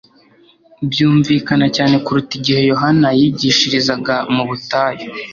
[0.89, 5.07] byumvikana cyane kuruta igihe Yohana yigishirizaga mu butayu.